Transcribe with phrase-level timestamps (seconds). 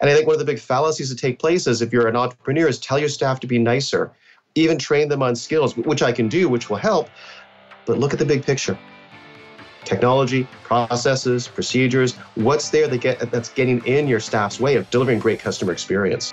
[0.00, 2.16] And I think one of the big fallacies that take place is if you're an
[2.16, 4.12] entrepreneur is tell your staff to be nicer,
[4.54, 7.08] even train them on skills, which I can do, which will help.
[7.86, 8.78] But look at the big picture.
[9.84, 15.20] Technology, processes, procedures, what's there that get, that's getting in your staff's way of delivering
[15.20, 16.32] great customer experience?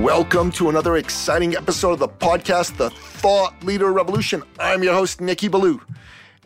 [0.00, 4.42] Welcome to another exciting episode of the podcast, The Thought Leader Revolution.
[4.58, 5.80] I'm your host, Nikki Ballou.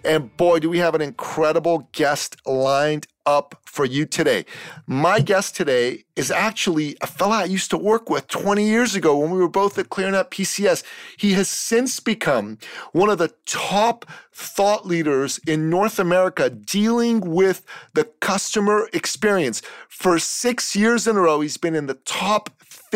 [0.05, 4.47] And boy, do we have an incredible guest lined up for you today.
[4.87, 9.19] My guest today is actually a fella I used to work with 20 years ago
[9.19, 10.83] when we were both at ClearNet PCS.
[11.19, 12.59] He has since become
[12.93, 19.61] one of the top thought leaders in North America dealing with the customer experience.
[19.89, 22.51] For six years in a row, he's been in the top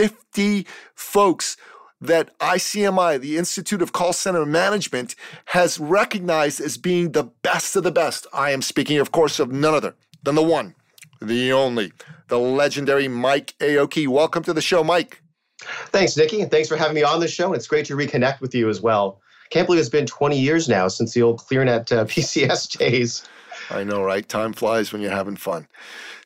[0.09, 1.59] 50 folks
[2.01, 5.15] that ICMI, the Institute of Call Center Management,
[5.47, 8.27] has recognized as being the best of the best.
[8.33, 10.75] I am speaking, of course, of none other than the one,
[11.21, 11.93] the only,
[12.28, 14.09] the legendary Mike Aoki.
[14.09, 15.23] Welcome to the show, Mike.
[15.59, 16.41] Thanks, Nikki.
[16.41, 17.53] And thanks for having me on the show.
[17.53, 19.21] It's great to reconnect with you as well.
[19.51, 23.23] Can't believe it's been 20 years now since the old ClearNet uh, PCS days.
[23.70, 24.28] I know, right?
[24.28, 25.68] Time flies when you're having fun.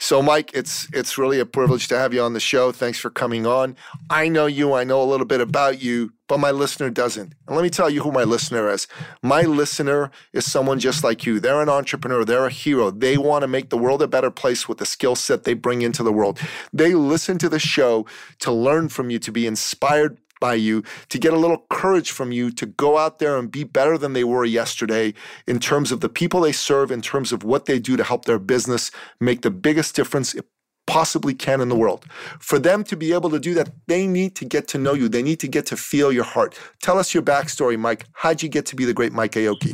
[0.01, 2.73] So, Mike, it's it's really a privilege to have you on the show.
[2.73, 3.77] Thanks for coming on.
[4.11, 4.73] I know you.
[4.73, 7.35] I know a little bit about you, but my listener doesn't.
[7.47, 8.87] And let me tell you who my listener is.
[9.23, 11.39] My listener is someone just like you.
[11.39, 12.25] They're an entrepreneur.
[12.25, 12.91] They're a hero.
[12.91, 15.83] They want to make the world a better place with the skill set they bring
[15.83, 16.39] into the world.
[16.73, 18.07] They listen to the show
[18.41, 22.31] to learn from you, to be inspired by you, to get a little courage from
[22.31, 25.15] you to go out there and be better than they were yesterday
[25.47, 28.27] in terms of the people they serve, in terms of what they do to help
[28.27, 28.91] their business
[29.21, 30.45] make the biggest difference it
[30.87, 32.05] possibly can in the world.
[32.51, 35.09] For them to be able to do that, they need to get to know you.
[35.09, 36.59] They need to get to feel your heart.
[36.83, 38.05] Tell us your backstory, Mike.
[38.13, 39.73] How'd you get to be the great Mike Aoki?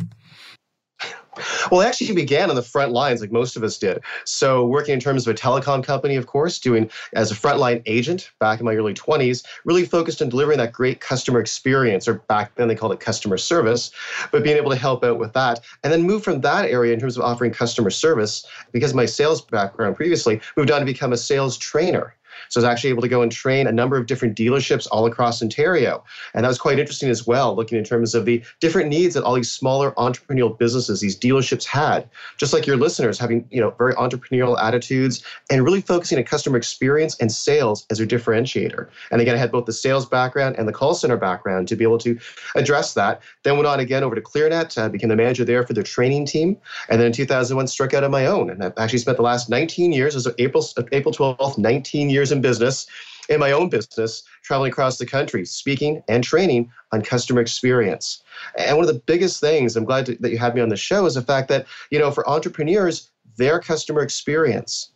[1.71, 4.01] Well, actually began on the front lines, like most of us did.
[4.25, 8.31] So, working in terms of a telecom company, of course, doing as a frontline agent
[8.39, 12.55] back in my early 20s, really focused on delivering that great customer experience, or back
[12.55, 13.91] then they called it customer service,
[14.33, 15.61] but being able to help out with that.
[15.83, 19.43] And then move from that area in terms of offering customer service, because my sales
[19.43, 22.15] background previously, moved on to become a sales trainer.
[22.49, 25.07] So I was actually able to go and train a number of different dealerships all
[25.07, 26.05] across Ontario.
[26.35, 29.25] And that was quite interesting as well, looking in terms of the different needs that
[29.25, 32.09] all these smaller entrepreneurial businesses, these dealerships had.
[32.37, 36.57] Just like your listeners having, you know, very entrepreneurial attitudes and really focusing on customer
[36.57, 38.89] experience and sales as their differentiator.
[39.11, 41.85] And again, I had both the sales background and the call center background to be
[41.85, 42.19] able to
[42.55, 43.23] address that.
[43.43, 46.27] Then went on again over to ClearNet, uh, became the manager there for their training
[46.27, 46.57] team.
[46.89, 48.51] And then in 2001, struck out on my own.
[48.51, 52.30] And I've actually spent the last 19 years, as of April, April 12th, 19 years
[52.31, 52.87] in business,
[53.29, 58.23] in my own business, traveling across the country, speaking and training on customer experience.
[58.59, 60.77] And one of the biggest things, I'm glad to, that you had me on the
[60.77, 64.91] show, is the fact that, you know, for entrepreneurs, their customer experience,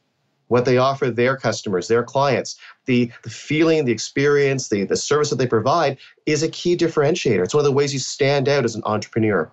[0.49, 2.57] what they offer their customers, their clients,
[2.87, 5.97] the, the feeling, the experience, the, the service that they provide
[6.27, 7.43] is a key differentiator.
[7.43, 9.51] It's one of the ways you stand out as an entrepreneur.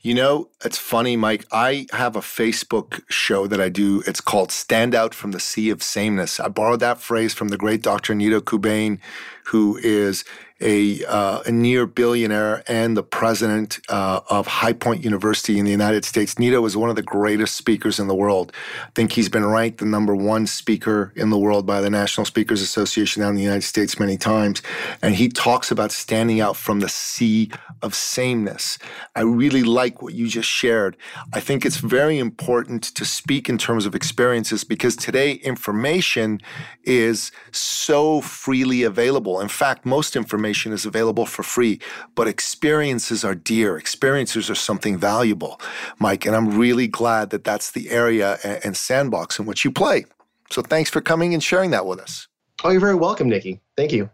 [0.00, 1.44] You know, it's funny, Mike.
[1.50, 4.00] I have a Facebook show that I do.
[4.06, 6.38] It's called Stand Out from the Sea of Sameness.
[6.38, 8.14] I borrowed that phrase from the great Dr.
[8.14, 9.00] Nido Qubein,
[9.48, 10.24] who is
[10.60, 15.70] a, uh, a near billionaire and the president uh, of High Point University in the
[15.70, 16.38] United States.
[16.38, 18.52] Nido is one of the greatest speakers in the world.
[18.84, 22.24] I think he's been ranked the number one speaker in the world by the National
[22.24, 24.60] Speakers Association down in the United States many times.
[25.00, 27.50] And he talks about standing out from the sea
[27.82, 28.78] of sameness.
[29.14, 30.96] I really like what you just shared.
[31.32, 36.40] I think it's very important to speak in terms of experiences because today information
[36.82, 39.37] is so freely available.
[39.40, 41.80] In fact, most information information is available for free,
[42.14, 43.76] but experiences are dear.
[43.76, 45.60] Experiences are something valuable,
[45.98, 46.26] Mike.
[46.26, 50.04] And I'm really glad that that's the area and sandbox in which you play.
[50.50, 52.28] So thanks for coming and sharing that with us.
[52.62, 53.60] Oh, you're very welcome, Nikki.
[53.76, 54.10] Thank you.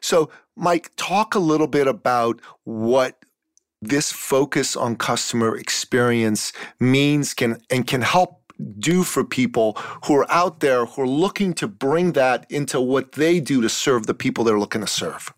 [0.00, 3.18] So, Mike, talk a little bit about what
[3.82, 8.35] this focus on customer experience means can and can help
[8.78, 9.74] do for people
[10.04, 13.68] who are out there who are looking to bring that into what they do to
[13.68, 15.32] serve the people they're looking to serve.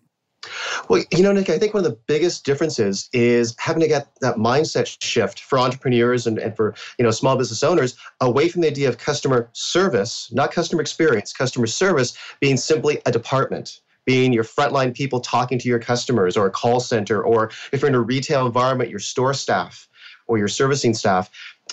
[0.87, 4.07] Well, you know, Nick, I think one of the biggest differences is having to get
[4.21, 8.61] that mindset shift for entrepreneurs and, and for you know small business owners away from
[8.61, 14.33] the idea of customer service, not customer experience, customer service being simply a department being
[14.33, 17.93] your frontline people talking to your customers or a call center, or if you're in
[17.93, 19.87] a retail environment, your store staff
[20.25, 21.29] or your servicing staff.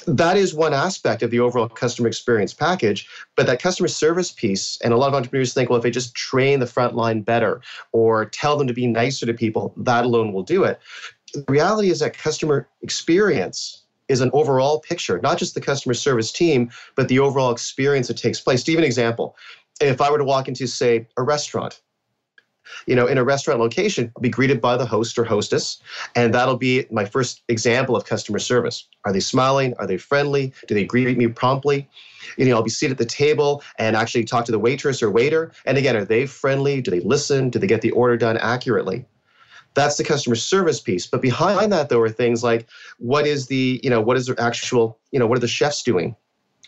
[0.06, 3.08] That is one aspect of the overall customer experience package.
[3.36, 6.14] But that customer service piece, and a lot of entrepreneurs think, well, if they just
[6.14, 7.60] train the front line better
[7.92, 10.78] or tell them to be nicer to people, that alone will do it.
[11.34, 16.30] The reality is that customer experience is an overall picture, not just the customer service
[16.30, 18.62] team, but the overall experience that takes place.
[18.62, 19.36] To give an example,
[19.80, 21.80] if I were to walk into, say, a restaurant,
[22.86, 25.78] you know, in a restaurant location, be greeted by the host or hostess.
[26.14, 28.86] And that'll be my first example of customer service.
[29.04, 29.74] Are they smiling?
[29.78, 30.52] Are they friendly?
[30.66, 31.88] Do they greet me promptly?
[32.36, 35.10] You know, I'll be seated at the table and actually talk to the waitress or
[35.10, 35.52] waiter.
[35.64, 36.80] And again, are they friendly?
[36.80, 37.50] Do they listen?
[37.50, 39.06] Do they get the order done accurately?
[39.74, 41.06] That's the customer service piece.
[41.06, 42.66] But behind that, though, are things like
[42.98, 45.82] what is the, you know, what is the actual, you know, what are the chefs
[45.82, 46.16] doing?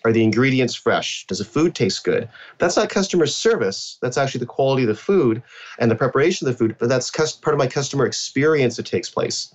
[0.05, 1.27] Are the ingredients fresh?
[1.27, 2.29] Does the food taste good?
[2.59, 3.99] That's not customer service.
[4.01, 5.43] That's actually the quality of the food
[5.79, 9.11] and the preparation of the food, but that's part of my customer experience that takes
[9.11, 9.55] place.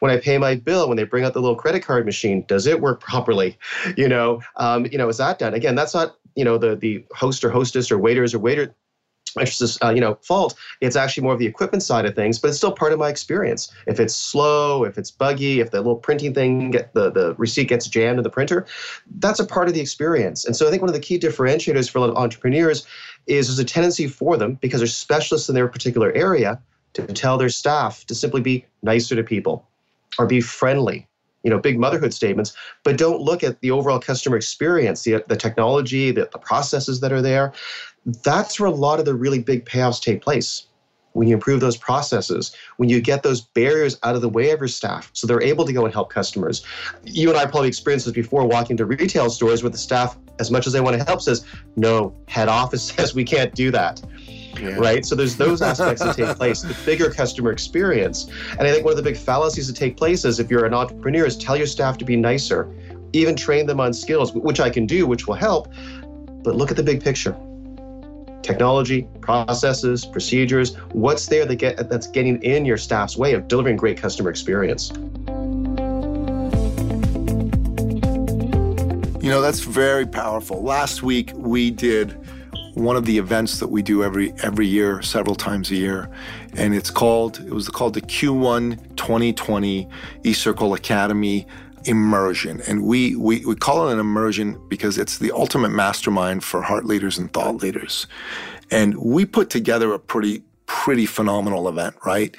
[0.00, 2.66] When I pay my bill, when they bring out the little credit card machine, does
[2.66, 3.58] it work properly?
[3.96, 5.54] You know, um, you know, is that done?
[5.54, 8.74] Again, that's not you know the the host or hostess or waiters or waiter
[9.36, 10.54] uh, you know, fault.
[10.80, 13.08] It's actually more of the equipment side of things, but it's still part of my
[13.08, 13.72] experience.
[13.86, 17.68] If it's slow, if it's buggy, if the little printing thing, get the, the receipt
[17.68, 18.66] gets jammed in the printer,
[19.18, 20.44] that's a part of the experience.
[20.44, 22.86] And so I think one of the key differentiators for a lot of entrepreneurs
[23.26, 26.60] is there's a tendency for them, because they're specialists in their particular area,
[26.94, 29.66] to tell their staff to simply be nicer to people
[30.18, 31.06] or be friendly
[31.42, 35.36] you know big motherhood statements but don't look at the overall customer experience the, the
[35.36, 37.52] technology the, the processes that are there
[38.06, 40.66] that's where a lot of the really big payoffs take place
[41.14, 44.60] when you improve those processes, when you get those barriers out of the way of
[44.60, 46.64] your staff so they're able to go and help customers.
[47.04, 50.50] You and I probably experienced this before walking to retail stores where the staff, as
[50.50, 51.46] much as they want to help, says,
[51.76, 54.02] no, head office says we can't do that.
[54.60, 54.70] Yeah.
[54.70, 55.06] Right?
[55.06, 58.28] So there's those aspects that take place, the bigger customer experience.
[58.58, 60.74] And I think one of the big fallacies that take place is if you're an
[60.74, 62.72] entrepreneur, is tell your staff to be nicer,
[63.12, 65.72] even train them on skills, which I can do, which will help.
[66.42, 67.36] But look at the big picture
[68.44, 73.76] technology, processes, procedures, what's there that get, that's getting in your staff's way of delivering
[73.76, 74.92] great customer experience.
[79.22, 80.62] You know, that's very powerful.
[80.62, 82.16] Last week we did
[82.74, 86.10] one of the events that we do every every year, several times a year,
[86.54, 89.88] and it's called it was called the Q1 2020
[90.24, 91.46] eCircle Academy
[91.84, 92.60] immersion.
[92.62, 96.84] And we, we, we call it an immersion because it's the ultimate mastermind for heart
[96.84, 98.06] leaders and thought leaders.
[98.70, 102.36] And we put together a pretty, pretty phenomenal event, right?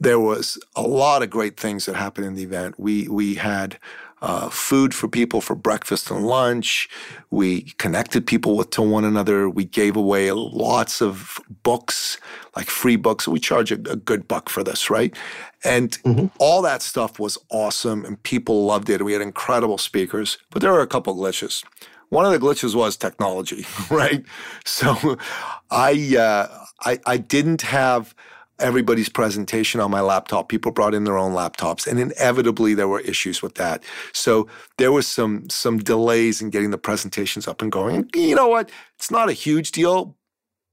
[0.00, 2.78] There was a lot of great things that happened in the event.
[2.78, 3.78] We, we had
[4.20, 6.88] uh, food for people for breakfast and lunch.
[7.30, 9.48] We connected people with to one another.
[9.48, 12.18] We gave away lots of books,
[12.56, 13.28] like free books.
[13.28, 15.14] We charge a, a good buck for this, right?
[15.64, 16.26] And mm-hmm.
[16.38, 19.04] all that stuff was awesome, and people loved it.
[19.04, 21.64] We had incredible speakers, but there were a couple glitches.
[22.08, 24.24] One of the glitches was technology, right?
[24.64, 25.16] So
[25.70, 28.14] I uh, I, I didn't have
[28.60, 30.48] everybody's presentation on my laptop.
[30.48, 33.82] People brought in their own laptops, and inevitably there were issues with that.
[34.12, 38.08] So there was some some delays in getting the presentations up and going.
[38.14, 38.70] You know what?
[38.96, 40.16] It's not a huge deal,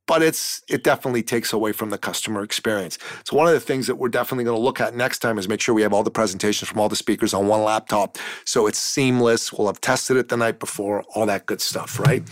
[0.08, 2.98] but it's it definitely takes away from the customer experience.
[3.26, 5.48] So one of the things that we're definitely going to look at next time is
[5.48, 8.68] make sure we have all the presentations from all the speakers on one laptop so
[8.68, 9.52] it's seamless.
[9.52, 12.24] We'll have tested it the night before, all that good stuff, right?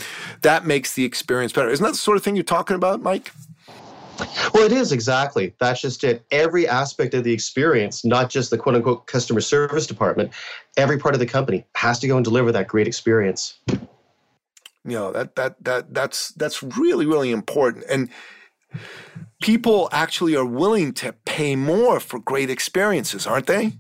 [0.42, 1.70] That makes the experience better.
[1.70, 3.32] Isn't that the sort of thing you're talking about, Mike?
[4.54, 5.56] Well, it is exactly.
[5.60, 6.26] That's just it.
[6.32, 10.32] Every aspect of the experience, not just the quote unquote customer service department,
[10.78, 13.60] every part of the company has to go and deliver that great experience.
[14.86, 17.86] You know, that that that that's that's really, really important.
[17.90, 18.10] And
[19.42, 23.74] people actually are willing to pay more for great experiences, aren't they?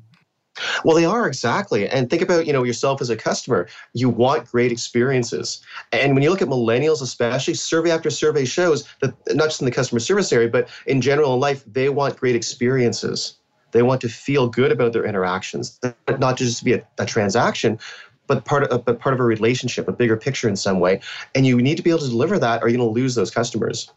[0.85, 1.87] Well, they are exactly.
[1.87, 3.67] And think about, you know, yourself as a customer.
[3.93, 5.61] You want great experiences.
[5.91, 9.65] And when you look at millennials especially, survey after survey shows that not just in
[9.65, 13.35] the customer service area, but in general in life, they want great experiences.
[13.71, 15.79] They want to feel good about their interactions,
[16.19, 17.79] not just to be a, a transaction,
[18.27, 21.01] but part of but part of a relationship, a bigger picture in some way.
[21.33, 23.31] And you need to be able to deliver that, or you're going to lose those
[23.31, 23.91] customers.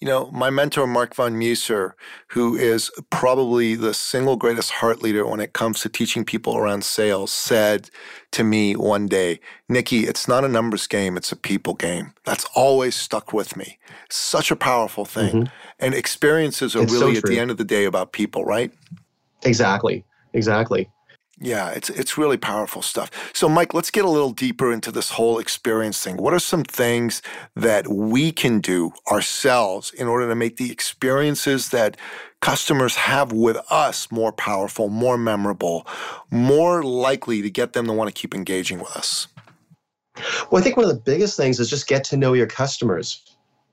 [0.00, 1.96] You know, my mentor, Mark von Muser,
[2.28, 6.84] who is probably the single greatest heart leader when it comes to teaching people around
[6.84, 7.90] sales, said
[8.30, 12.12] to me one day, Nikki, it's not a numbers game, it's a people game.
[12.24, 13.78] That's always stuck with me.
[14.08, 15.34] Such a powerful thing.
[15.34, 15.52] Mm-hmm.
[15.80, 18.72] And experiences are it's really, so at the end of the day, about people, right?
[19.42, 20.04] Exactly.
[20.32, 20.88] Exactly.
[21.40, 23.10] Yeah, it's it's really powerful stuff.
[23.32, 26.16] So Mike, let's get a little deeper into this whole experience thing.
[26.16, 27.22] What are some things
[27.54, 31.96] that we can do ourselves in order to make the experiences that
[32.40, 35.86] customers have with us more powerful, more memorable,
[36.30, 39.28] more likely to get them to want to keep engaging with us?
[40.50, 43.22] Well, I think one of the biggest things is just get to know your customers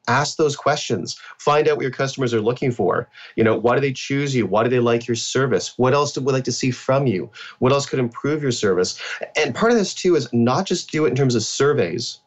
[0.07, 1.19] ask those questions.
[1.39, 3.09] Find out what your customers are looking for.
[3.35, 4.45] You know why do they choose you?
[4.45, 5.77] Why do they like your service?
[5.77, 7.29] What else do we like to see from you?
[7.59, 8.99] What else could improve your service?
[9.35, 12.19] And part of this too is not just do it in terms of surveys.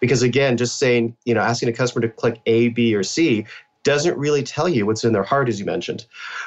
[0.00, 3.44] Because again just saying you know asking a customer to click a b or c
[3.82, 6.06] doesn't really tell you what's in their heart as you mentioned.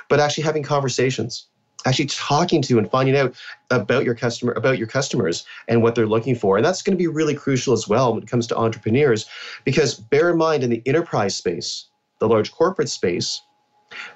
[0.10, 1.48] But actually having conversations
[1.86, 3.36] actually talking to and finding out
[3.70, 6.58] about your customer about your customers and what they're looking for.
[6.58, 9.26] And that's going to be really crucial as well when it comes to entrepreneurs
[9.64, 11.86] because bear in mind in the enterprise space
[12.20, 13.42] the large corporate space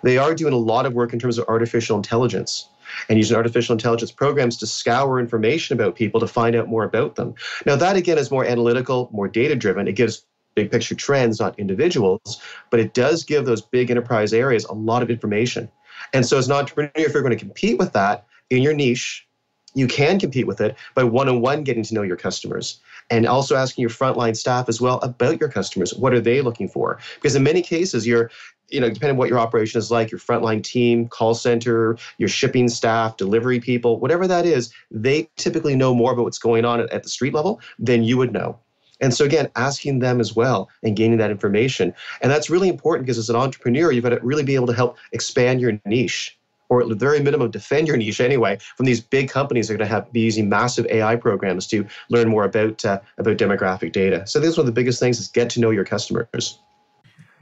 [0.04, 2.70] they are doing a lot of work in terms of artificial intelligence
[3.10, 7.16] and using artificial intelligence programs to scour information about people to find out more about
[7.16, 7.34] them.
[7.66, 11.60] Now that again is more analytical more data driven it gives big picture trends not
[11.60, 15.70] individuals but it does give those big enterprise areas a lot of information
[16.14, 19.26] and so, as an entrepreneur, if you're going to compete with that in your niche,
[19.74, 23.28] you can compete with it by one on one getting to know your customers and
[23.28, 25.94] also asking your frontline staff as well about your customers.
[25.94, 27.00] What are they looking for?
[27.16, 28.32] Because in many cases, you're
[28.70, 32.30] you know, depending on what your operation is like, your frontline team, call center, your
[32.30, 36.82] shipping staff, delivery people, whatever that is, they typically know more about what's going on
[36.82, 38.58] at the street level than you would know.
[39.02, 41.94] And so, again, asking them as well and gaining that information.
[42.22, 44.74] And that's really important because as an entrepreneur, you've got to really be able to
[44.74, 46.38] help expand your niche
[46.70, 49.78] or at the very minimum defend your niche anyway from these big companies that are
[49.78, 53.92] going to have be using massive AI programs to learn more about uh, about demographic
[53.92, 54.26] data.
[54.26, 56.60] So this is one of the biggest things is get to know your customers.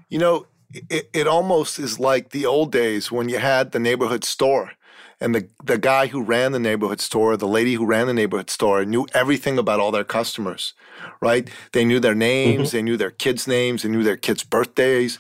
[0.10, 0.46] You know,
[0.90, 4.72] it, it almost is like the old days when you had the neighborhood store
[5.24, 8.50] and the the guy who ran the neighborhood store, the lady who ran the neighborhood
[8.50, 10.74] store knew everything about all their customers,
[11.22, 11.50] right?
[11.72, 12.78] They knew their names, mm-hmm.
[12.78, 15.20] they knew their kids' names, they knew their kids' birthdays.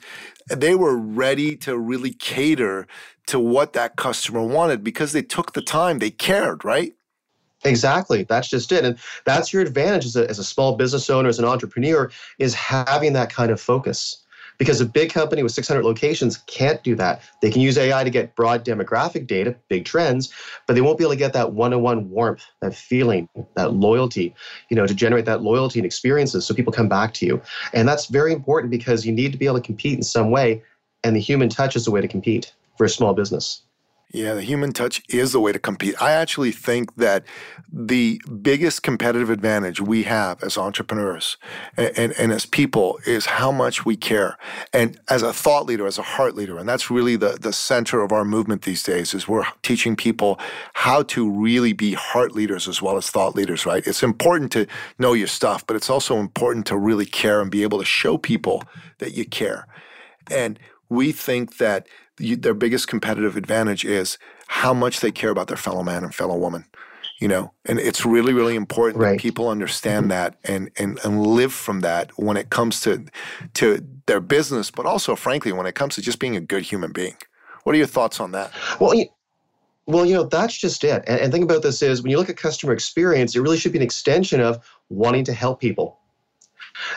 [0.49, 2.85] They were ready to really cater
[3.27, 6.93] to what that customer wanted because they took the time, they cared, right?
[7.63, 8.23] Exactly.
[8.23, 8.83] That's just it.
[8.83, 12.53] And that's your advantage as a, as a small business owner, as an entrepreneur, is
[12.53, 14.22] having that kind of focus
[14.57, 17.21] because a big company with 600 locations can't do that.
[17.41, 20.33] They can use AI to get broad demographic data, big trends,
[20.67, 24.33] but they won't be able to get that one-on-one warmth, that feeling, that loyalty,
[24.69, 27.41] you know, to generate that loyalty and experiences so people come back to you.
[27.73, 30.63] And that's very important because you need to be able to compete in some way,
[31.03, 33.63] and the human touch is a way to compete for a small business.
[34.15, 35.99] Yeah, the human touch is the way to compete.
[35.99, 37.25] I actually think that
[37.67, 41.37] the biggest competitive advantage we have as entrepreneurs
[41.75, 44.37] and, and, and, as people is how much we care.
[44.71, 48.03] And as a thought leader, as a heart leader, and that's really the, the center
[48.03, 50.39] of our movement these days is we're teaching people
[50.73, 53.87] how to really be heart leaders as well as thought leaders, right?
[53.87, 54.67] It's important to
[54.99, 58.19] know your stuff, but it's also important to really care and be able to show
[58.19, 58.63] people
[58.99, 59.65] that you care.
[60.29, 64.17] And we think that their biggest competitive advantage is
[64.47, 66.65] how much they care about their fellow man and fellow woman
[67.23, 67.53] you know?
[67.65, 69.11] And it's really really important right.
[69.11, 70.09] that people understand mm-hmm.
[70.09, 73.05] that and, and and live from that when it comes to
[73.55, 76.91] to their business but also frankly when it comes to just being a good human
[76.91, 77.15] being.
[77.63, 78.51] What are your thoughts on that?
[78.79, 79.05] Well you,
[79.85, 81.01] well you know that's just it.
[81.07, 83.71] And, and think about this is when you look at customer experience it really should
[83.71, 85.99] be an extension of wanting to help people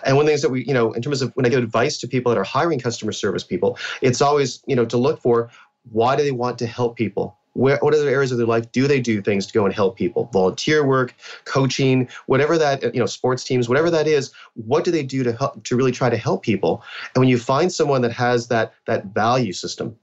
[0.04, 1.62] and one of the things that we, you know, in terms of when I give
[1.62, 5.20] advice to people that are hiring customer service people, it's always, you know, to look
[5.20, 5.50] for
[5.90, 7.38] why do they want to help people?
[7.52, 9.96] Where, what other areas of their life do they do things to go and help
[9.96, 10.28] people?
[10.32, 11.14] Volunteer work,
[11.46, 14.30] coaching, whatever that, you know, sports teams, whatever that is.
[14.54, 16.82] What do they do to help to really try to help people?
[17.14, 19.96] And when you find someone that has that that value system,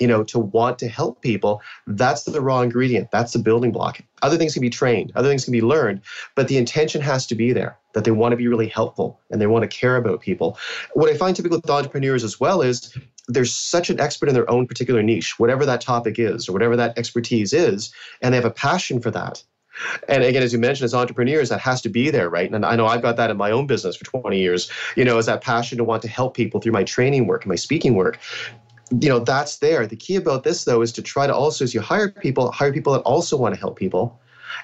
[0.00, 3.10] you know, to want to help people, that's the raw ingredient.
[3.12, 4.00] That's the building block.
[4.22, 6.00] Other things can be trained, other things can be learned,
[6.34, 9.40] but the intention has to be there that they want to be really helpful and
[9.40, 10.58] they want to care about people.
[10.92, 12.94] What I find typical with entrepreneurs as well is
[13.26, 16.76] they're such an expert in their own particular niche, whatever that topic is or whatever
[16.76, 19.42] that expertise is, and they have a passion for that.
[20.10, 22.52] And again, as you mentioned, as entrepreneurs, that has to be there, right?
[22.52, 25.16] And I know I've got that in my own business for 20 years, you know,
[25.16, 27.94] is that passion to want to help people through my training work and my speaking
[27.94, 28.18] work
[29.00, 31.74] you know that's there the key about this though is to try to also as
[31.74, 34.20] you hire people hire people that also want to help people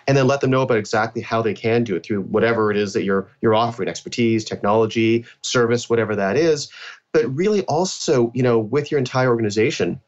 [0.06, 2.76] and then let them know about exactly how they can do it through whatever it
[2.76, 6.70] is that you're you're offering expertise technology service whatever that is
[7.12, 10.00] but really also, you know, with your entire organization.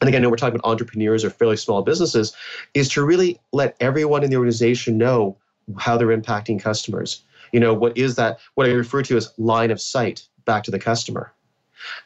[0.00, 2.34] And again, I know we're talking about entrepreneurs or fairly small businesses,
[2.74, 5.38] is to really let everyone in the organization know
[5.78, 7.22] how they're impacting customers.
[7.52, 10.72] You know, what is that, what I refer to as line of sight back to
[10.72, 11.32] the customer.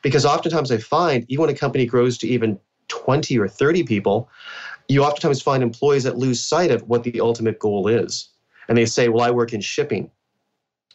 [0.02, 2.58] Because oftentimes I find, even when a company grows to even
[2.88, 4.28] 20 or 30 people,
[4.88, 8.28] you oftentimes find employees that lose sight of what the ultimate goal is.
[8.68, 10.10] And they say, well, I work in shipping,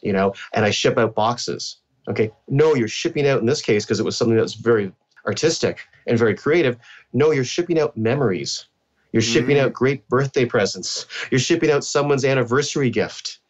[0.02, 1.78] you know, and I ship out boxes.
[2.08, 2.30] Okay.
[2.48, 4.92] No, you're shipping out in this case because it was something that was very
[5.26, 6.76] artistic and very creative.
[7.12, 8.66] No, you're shipping out memories.
[9.12, 9.60] You're shipping mm.
[9.60, 11.06] out great birthday presents.
[11.30, 13.40] You're shipping out someone's anniversary gift.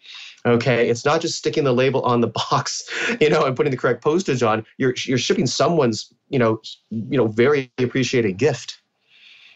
[0.44, 2.82] Okay, it's not just sticking the label on the box,
[3.20, 4.66] you know, and putting the correct postage on.
[4.76, 8.81] You're you're shipping someone's, you know, you know, very appreciated gift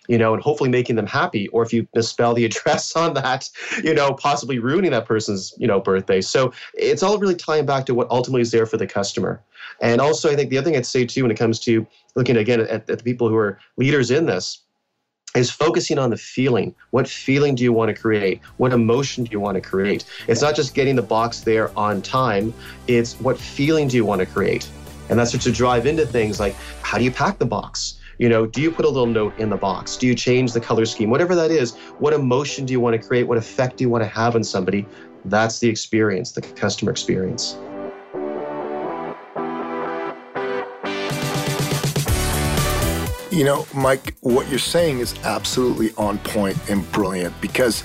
[0.08, 1.48] you know, and hopefully making them happy.
[1.48, 3.48] Or if you misspell the address on that,
[3.82, 6.20] you know, possibly ruining that person's, you know, birthday.
[6.20, 9.42] So it's all really tying back to what ultimately is there for the customer.
[9.80, 12.36] And also, I think the other thing I'd say too, when it comes to looking
[12.36, 14.62] again at, at the people who are leaders in this,
[15.34, 16.74] is focusing on the feeling.
[16.90, 18.40] What feeling do you want to create?
[18.56, 20.04] What emotion do you want to create?
[20.28, 22.54] It's not just getting the box there on time,
[22.86, 24.68] it's what feeling do you want to create?
[25.08, 27.98] And that's what to drive into things like how do you pack the box?
[28.18, 29.98] You know, do you put a little note in the box?
[29.98, 31.10] Do you change the color scheme?
[31.10, 33.24] Whatever that is, what emotion do you want to create?
[33.24, 34.86] What effect do you want to have on somebody?
[35.26, 37.58] That's the experience, the customer experience.
[43.30, 47.84] You know, Mike, what you're saying is absolutely on point and brilliant because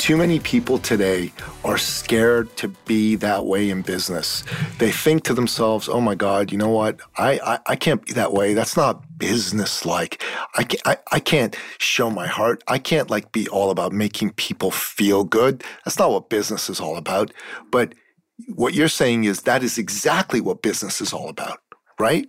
[0.00, 1.30] too many people today
[1.62, 4.42] are scared to be that way in business.
[4.78, 6.98] They think to themselves, oh my God, you know what?
[7.18, 8.54] I, I, I can't be that way.
[8.54, 10.22] That's not business like.
[10.54, 12.64] I I, I can't show my heart.
[12.66, 15.62] I can't like be all about making people feel good.
[15.84, 17.30] That's not what business is all about.
[17.70, 17.94] But
[18.54, 21.58] what you're saying is that is exactly what business is all about,
[21.98, 22.26] right?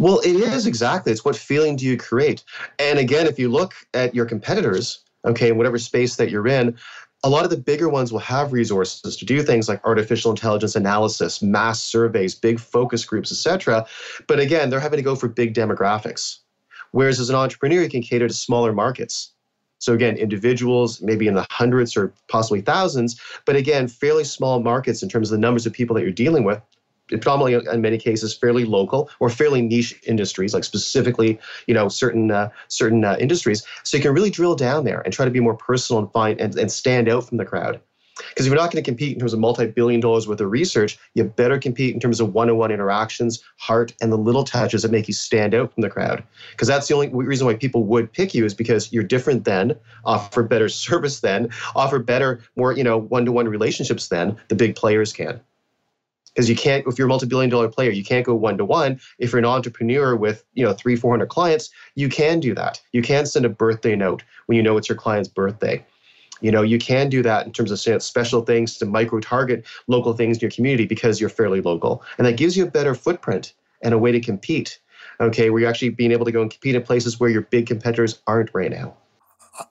[0.00, 1.12] Well, it is exactly.
[1.12, 2.42] It's what feeling do you create?
[2.80, 6.76] And again, if you look at your competitors, okay, in whatever space that you're in,
[7.24, 10.76] a lot of the bigger ones will have resources to do things like artificial intelligence
[10.76, 13.86] analysis, mass surveys, big focus groups, etc.
[14.28, 16.38] But again, they're having to go for big demographics.
[16.92, 19.32] Whereas as an entrepreneur, you can cater to smaller markets.
[19.78, 25.02] So again, individuals, maybe in the hundreds or possibly thousands, but again, fairly small markets
[25.02, 26.60] in terms of the numbers of people that you're dealing with
[27.08, 32.30] predominantly in many cases fairly local or fairly niche industries like specifically you know certain
[32.30, 33.64] uh, certain uh, industries.
[33.82, 36.40] So you can really drill down there and try to be more personal and find
[36.40, 37.80] and, and stand out from the crowd.
[38.30, 40.98] Because if you're not going to compete in terms of multi-billion dollars worth of research
[41.12, 45.06] you better compete in terms of one-on-one interactions heart and the little touches that make
[45.06, 46.24] you stand out from the crowd.
[46.52, 49.76] Because that's the only reason why people would pick you is because you're different than
[50.04, 55.12] offer better service than offer better more you know one-to-one relationships than the big players
[55.12, 55.40] can
[56.36, 59.00] because you can't if you're a multi-billion dollar player you can't go one to one
[59.18, 62.80] if you're an entrepreneur with you know three 400 clients you can do that.
[62.92, 65.84] You can send a birthday note when you know it's your client's birthday.
[66.42, 70.12] You know you can do that in terms of special things to micro target local
[70.12, 72.02] things in your community because you're fairly local.
[72.18, 74.78] And that gives you a better footprint and a way to compete
[75.20, 77.66] okay where you're actually being able to go and compete in places where your big
[77.66, 78.94] competitors aren't right now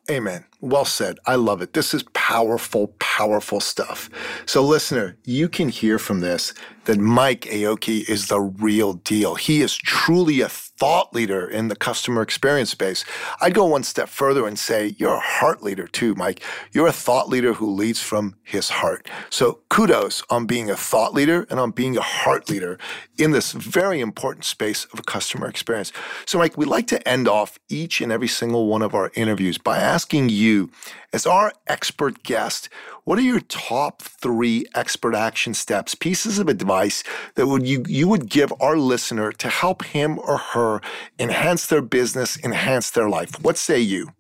[0.10, 0.46] Amen.
[0.62, 1.20] Well said.
[1.26, 1.74] I love it.
[1.74, 4.10] This is powerful, powerful stuff.
[4.46, 6.54] So, listener, you can hear from this
[6.86, 9.36] that Mike Aoki is the real deal.
[9.36, 13.06] He is truly a thought leader in the customer experience space.
[13.42, 16.44] I'd go one step further and say you're a heart leader too, Mike.
[16.72, 19.10] You're a thought leader who leads from his heart.
[19.30, 22.78] So kudos on being a thought leader and on being a heart leader
[23.18, 25.92] in this very important space of a customer experience.
[26.26, 29.58] So, Mike, we like to end off each and every single one of our interviews
[29.58, 30.70] by asking you,
[31.14, 32.68] as our expert guest,
[33.06, 37.04] what are your top three expert action steps, pieces of advice
[37.36, 40.82] that would you, you would give our listener to help him or her
[41.20, 43.40] enhance their business, enhance their life?
[43.44, 44.15] What say you?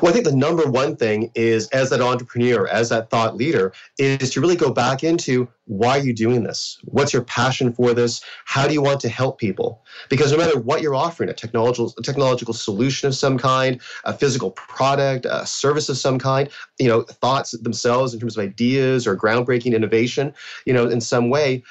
[0.00, 3.72] Well, I think the number one thing is, as that entrepreneur, as that thought leader,
[3.98, 6.78] is to really go back into why are you doing this?
[6.84, 8.20] What's your passion for this?
[8.44, 9.84] How do you want to help people?
[10.08, 14.12] Because no matter what you're offering, a technological, a technological solution of some kind, a
[14.12, 16.48] physical product, a service of some kind,
[16.78, 20.34] you know, thoughts themselves in terms of ideas or groundbreaking innovation,
[20.66, 21.62] you know, in some way,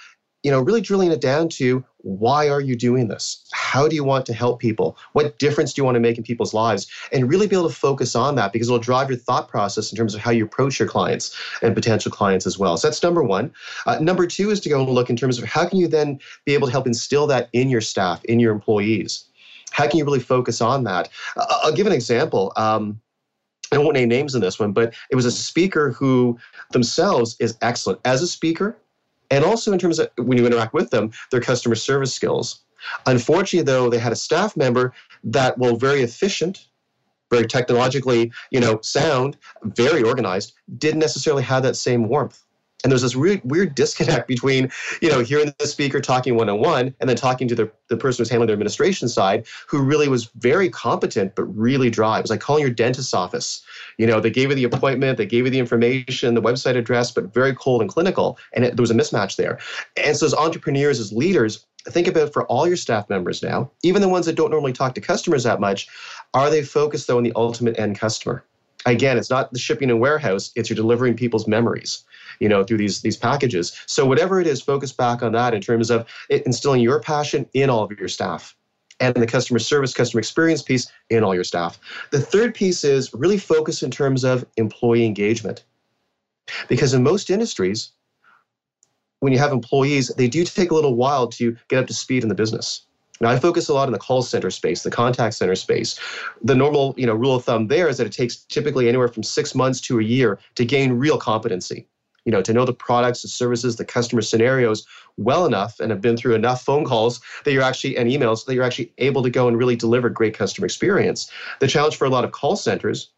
[0.44, 3.46] you know, really drilling it down to why are you doing this?
[3.54, 4.98] How do you want to help people?
[5.14, 6.88] What difference do you want to make in people's lives?
[7.12, 9.98] And really be able to focus on that because it'll drive your thought process in
[9.98, 12.76] terms of how you approach your clients and potential clients as well.
[12.78, 13.54] So that's number one.
[13.86, 16.20] Uh, number two is to go and look in terms of how can you then
[16.46, 19.26] be able to help instill that in your staff, in your employees?
[19.70, 21.10] How can you really focus on that?
[21.38, 22.52] Uh, I'll give an example.
[22.56, 23.00] Um,
[23.72, 26.38] I won't name names in this one, but it was a speaker who
[26.72, 28.76] themselves is excellent as a speaker
[29.32, 32.64] and also in terms of when you interact with them, their customer service skills.
[33.06, 36.68] Unfortunately, though, they had a staff member that, while very efficient,
[37.32, 42.44] very technologically, you know, sound, very organized, didn't necessarily have that same warmth.
[42.84, 46.60] And there's this weird, weird disconnect between, you know, hearing the speaker talking one on
[46.60, 50.08] one and then talking to the, the person who's handling their administration side, who really
[50.08, 52.20] was very competent but really dry.
[52.20, 53.64] It was like calling your dentist's office.
[53.98, 57.12] You know, they gave you the appointment, they gave you the information, the website address,
[57.12, 58.38] but very cold and clinical.
[58.54, 59.60] And it, there was a mismatch there.
[59.98, 64.02] And so, as entrepreneurs, as leaders, think about for all your staff members now, even
[64.02, 65.88] the ones that don't normally talk to customers that much,
[66.34, 68.44] are they focused though on the ultimate end customer?
[68.86, 72.04] Again, it's not the shipping and warehouse, it's you're delivering people's memories
[72.40, 73.80] you know, through these these packages.
[73.86, 77.70] So whatever it is, focus back on that in terms of instilling your passion in
[77.70, 78.56] all of your staff
[79.02, 81.80] and the customer service, customer experience piece in all your staff.
[82.12, 85.64] The third piece is really focus in terms of employee engagement.
[86.68, 87.92] Because in most industries,
[89.20, 92.24] when you have employees, they do take a little while to get up to speed
[92.24, 92.84] in the business.
[93.20, 96.00] Now, I focus a lot in the call center space, the contact center space.
[96.42, 99.22] The normal, you know, rule of thumb there is that it takes typically anywhere from
[99.22, 101.88] six months to a year to gain real competency
[102.26, 104.86] you know, to know the products, the services, the customer scenarios
[105.18, 108.54] well enough and have been through enough phone calls that you're actually and emails that
[108.54, 111.32] you're actually able to go and really deliver great customer experience.
[111.60, 113.10] The challenge for a lot of call centers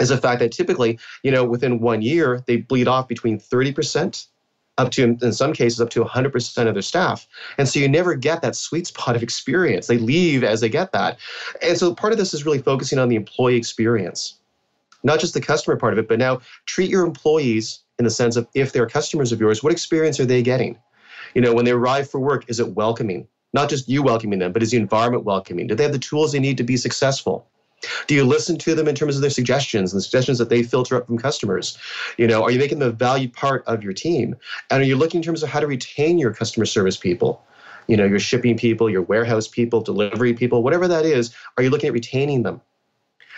[0.00, 4.26] is the fact that typically, you know, within one year, they bleed off between 30%
[4.78, 7.26] up to, in some cases, up to 100% of their staff.
[7.56, 9.86] And so you never get that sweet spot of experience.
[9.86, 11.18] They leave as they get that.
[11.62, 14.34] And so part of this is really focusing on the employee experience,
[15.02, 18.36] not just the customer part of it, but now treat your employees in the sense
[18.36, 20.78] of if they're customers of yours, what experience are they getting?
[21.34, 23.26] You know, when they arrive for work, is it welcoming?
[23.52, 25.66] Not just you welcoming them, but is the environment welcoming?
[25.66, 27.48] Do they have the tools they need to be successful?
[28.06, 30.62] Do you listen to them in terms of their suggestions and the suggestions that they
[30.62, 31.78] filter up from customers?
[32.16, 34.34] You know, are you making them a valued part of your team?
[34.70, 37.44] And are you looking in terms of how to retain your customer service people?
[37.86, 41.70] You know, your shipping people, your warehouse people, delivery people, whatever that is, are you
[41.70, 42.60] looking at retaining them?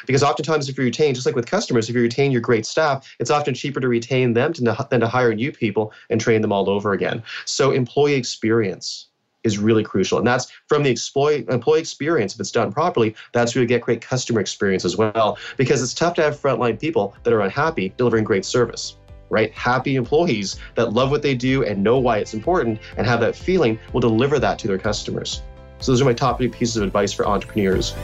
[0.06, 3.14] Because oftentimes, if you retain, just like with customers, if you retain your great staff,
[3.18, 6.68] it's often cheaper to retain them than to hire new people and train them all
[6.68, 7.22] over again.
[7.44, 9.08] So, employee experience
[9.44, 10.18] is really crucial.
[10.18, 12.34] And that's from the employee, employee experience.
[12.34, 15.38] If it's done properly, that's where you get great customer experience as well.
[15.56, 18.96] Because it's tough to have frontline people that are unhappy delivering great service
[19.30, 19.52] right?
[19.52, 23.36] Happy employees that love what they do and know why it's important and have that
[23.36, 25.42] feeling will deliver that to their customers.
[25.80, 27.94] So, those are my top three pieces of advice for entrepreneurs.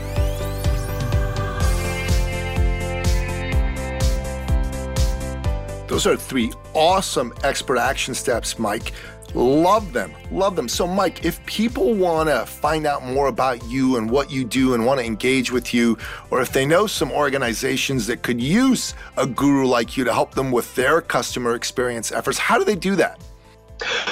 [5.94, 8.90] Those are three awesome expert action steps, Mike.
[9.33, 10.12] Love them.
[10.33, 10.66] Love them.
[10.66, 14.74] So, Mike, if people want to find out more about you and what you do
[14.74, 15.96] and want to engage with you,
[16.33, 20.35] or if they know some organizations that could use a guru like you to help
[20.35, 23.20] them with their customer experience efforts, how do they do that?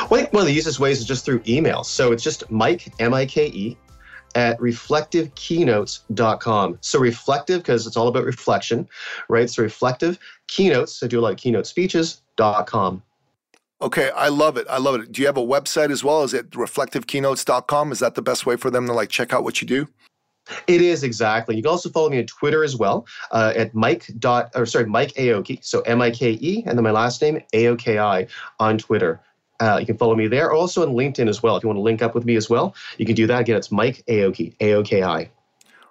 [0.08, 1.82] Well, one of the easiest ways is just through email.
[1.82, 3.76] So it's just Mike, M I K E,
[4.34, 6.78] at reflectivekeynotes.com.
[6.80, 8.88] So reflective, because it's all about reflection,
[9.28, 9.48] right?
[9.48, 10.18] So reflective
[10.48, 13.02] keynotes, I do a lot of keynote speeches.com.
[13.80, 14.66] Okay, I love it.
[14.70, 15.10] I love it.
[15.10, 16.22] Do you have a website as well?
[16.22, 17.90] Is it reflectivekeynotes.com?
[17.90, 19.88] Is that the best way for them to like check out what you do?
[20.66, 21.56] It is exactly.
[21.56, 24.86] You can also follow me on Twitter as well uh, at Mike dot or sorry
[24.86, 25.64] Mike Aoki.
[25.64, 28.26] So M I K E and then my last name A O K I
[28.58, 29.20] on Twitter.
[29.62, 30.52] Uh, you can follow me there.
[30.52, 31.56] Also on LinkedIn as well.
[31.56, 33.42] If you want to link up with me as well, you can do that.
[33.42, 35.30] Again, it's Mike Aoki, A O K I.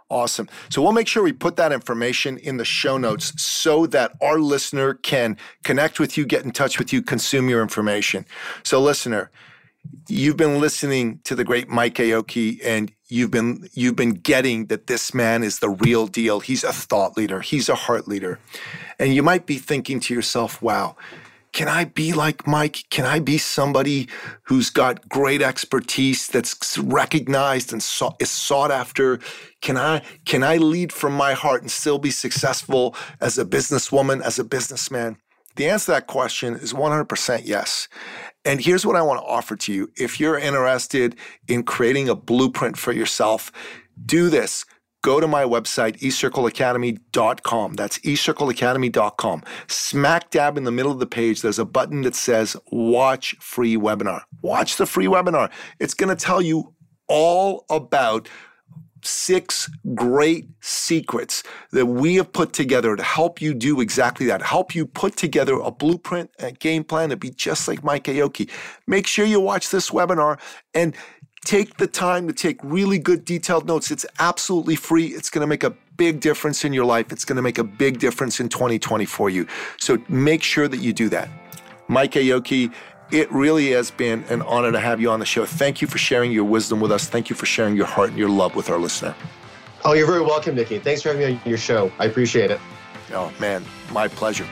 [0.10, 0.50] Awesome.
[0.70, 4.40] So we'll make sure we put that information in the show notes so that our
[4.40, 8.26] listener can connect with you, get in touch with you, consume your information.
[8.64, 9.32] So, listener,
[10.10, 14.88] you've been listening to the great Mike Aoki and you've been you've been getting that
[14.88, 16.42] this man is the real deal.
[16.42, 18.38] He's a thought leader, he's a heart leader.
[19.00, 20.98] And you might be thinking to yourself, wow,
[21.54, 22.86] can I be like Mike?
[22.90, 24.08] Can I be somebody
[24.44, 29.20] who's got great expertise that's recognized and sought, is sought after?
[29.62, 34.22] Can I can I lead from my heart and still be successful as a businesswoman,
[34.22, 35.18] as a businessman?
[35.58, 37.90] The answer to that question is 100% yes.
[38.46, 39.92] And here's what I want to offer to you.
[39.98, 41.18] If you're interested
[41.50, 43.52] in creating a blueprint for yourself,
[44.06, 44.66] do this
[45.02, 47.74] go to my website, eCircleacademy.com.
[47.74, 49.44] That's eCircleacademy.com.
[49.68, 53.76] Smack dab in the middle of the page, there's a button that says Watch Free
[53.76, 54.22] Webinar.
[54.42, 55.52] Watch the free webinar.
[55.80, 56.74] It's going to tell you
[57.08, 58.30] all about
[59.04, 64.76] six great secrets that we have put together to help you do exactly that, help
[64.76, 68.50] you put together a blueprint, a game plan to be just like Mike Aoki.
[68.88, 70.40] Make sure you watch this webinar
[70.74, 70.96] and
[71.44, 73.90] Take the time to take really good detailed notes.
[73.90, 75.08] It's absolutely free.
[75.08, 77.12] It's going to make a big difference in your life.
[77.12, 79.48] It's going to make a big difference in 2020 for you.
[79.78, 81.30] So make sure that you do that.
[81.88, 82.72] Mike Aoki,
[83.12, 85.46] it really has been an honor to have you on the show.
[85.46, 87.08] Thank you for sharing your wisdom with us.
[87.08, 89.16] Thank you for sharing your heart and your love with our listener.
[89.84, 90.78] Oh, you're very welcome, Nikki.
[90.78, 91.92] Thanks for having me on your show.
[91.98, 92.62] I appreciate it.
[93.14, 94.48] Oh, man, my pleasure.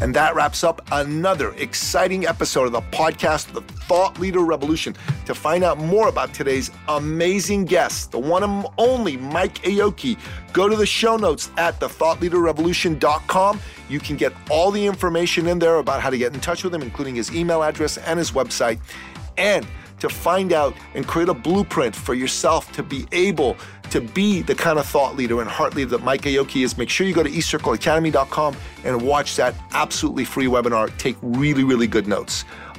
[0.00, 4.94] And that wraps up another exciting episode of the podcast, The Thought Leader Revolution.
[5.26, 10.18] To find out more about today's amazing guest, the one and only Mike Aoki,
[10.52, 13.60] go to the show notes at thethoughtleaderrevolution.com.
[13.88, 16.74] You can get all the information in there about how to get in touch with
[16.74, 18.78] him, including his email address and his website.
[19.38, 19.66] And
[20.00, 23.56] to find out and create a blueprint for yourself to be able
[23.90, 26.90] to be the kind of thought leader and heart leader that Mike Aoki is, make
[26.90, 30.94] sure you go to eCircleacademy.com and watch that absolutely free webinar.
[30.98, 32.44] Take really, really good notes.